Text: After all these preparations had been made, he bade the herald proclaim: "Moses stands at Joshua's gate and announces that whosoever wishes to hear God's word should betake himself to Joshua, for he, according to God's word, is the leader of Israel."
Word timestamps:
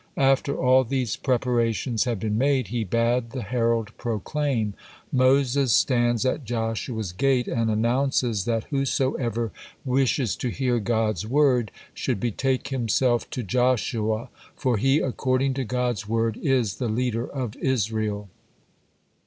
After 0.17 0.57
all 0.57 0.83
these 0.83 1.15
preparations 1.15 2.05
had 2.05 2.19
been 2.19 2.35
made, 2.35 2.69
he 2.69 2.83
bade 2.83 3.29
the 3.29 3.43
herald 3.43 3.95
proclaim: 3.99 4.73
"Moses 5.11 5.73
stands 5.73 6.25
at 6.25 6.43
Joshua's 6.43 7.11
gate 7.11 7.47
and 7.47 7.69
announces 7.69 8.45
that 8.45 8.63
whosoever 8.71 9.51
wishes 9.85 10.35
to 10.37 10.49
hear 10.49 10.79
God's 10.79 11.27
word 11.27 11.69
should 11.93 12.19
betake 12.19 12.69
himself 12.69 13.29
to 13.29 13.43
Joshua, 13.43 14.29
for 14.55 14.77
he, 14.77 14.97
according 14.97 15.53
to 15.53 15.63
God's 15.63 16.09
word, 16.09 16.35
is 16.37 16.77
the 16.77 16.89
leader 16.89 17.27
of 17.27 17.55
Israel." 17.57 18.27